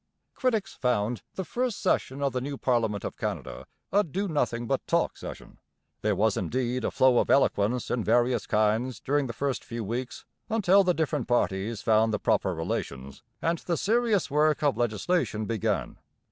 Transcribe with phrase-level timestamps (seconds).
[0.33, 4.81] Critics found the first session of the new parliament of Canada a 'do nothing but
[4.87, 5.59] talk' session.
[6.01, 10.25] There was indeed a flow of eloquence in various kinds during the first few weeks
[10.49, 15.99] until the different parties found the proper relations and the serious work of legislation began.